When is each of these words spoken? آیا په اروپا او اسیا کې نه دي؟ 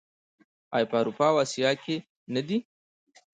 آیا 0.75 0.89
په 0.91 0.95
اروپا 1.01 1.27
او 1.31 1.37
اسیا 1.43 1.71
کې 1.83 1.95
نه 2.33 2.41
دي؟ 2.47 2.57